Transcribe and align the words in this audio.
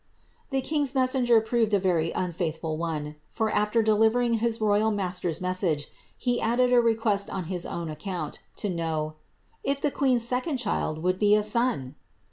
The 0.49 0.63
king^s 0.63 0.95
messenger 0.95 1.39
proved 1.41 1.75
a 1.75 1.79
very 1.79 2.09
unfaithful 2.13 2.75
one, 2.75 3.17
for 3.29 3.51
after 3.51 3.83
delivering 3.83 4.39
hia 4.39 4.53
royal 4.59 4.89
master's 4.89 5.39
message, 5.39 5.85
he 6.17 6.41
added 6.41 6.73
a 6.73 6.81
refpiest 6.81 7.31
on 7.31 7.43
his 7.43 7.67
own 7.67 7.87
account, 7.87 8.39
to 8.55 8.69
know 8.71 9.17
••if 9.63 9.79
the 9.79 9.91
queen 9.91 10.15
s 10.15 10.23
second 10.23 10.57
child 10.57 11.03
would 11.03 11.19
be 11.19 11.35
a 11.35 11.43
son?" 11.43 11.93